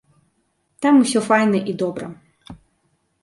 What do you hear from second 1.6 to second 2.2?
і добра.